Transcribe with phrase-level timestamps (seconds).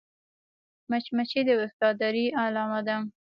[0.89, 2.95] مچمچۍ د وفادارۍ علامه ده